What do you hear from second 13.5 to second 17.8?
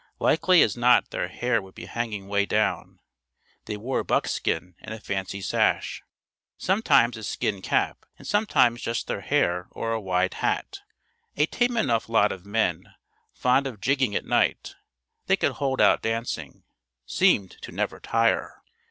of jigging at night. They could hold out dancing. Seemed to